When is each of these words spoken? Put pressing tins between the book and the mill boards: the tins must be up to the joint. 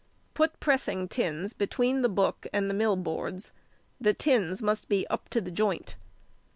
Put 0.33 0.59
pressing 0.59 1.07
tins 1.09 1.53
between 1.53 2.01
the 2.01 2.09
book 2.09 2.47
and 2.51 2.67
the 2.67 2.73
mill 2.73 2.95
boards: 2.95 3.51
the 3.99 4.15
tins 4.15 4.59
must 4.59 4.89
be 4.89 5.05
up 5.09 5.29
to 5.29 5.39
the 5.39 5.51
joint. 5.51 5.95